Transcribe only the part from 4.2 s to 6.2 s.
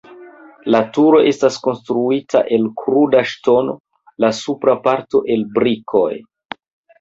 la supra parto el brikoj.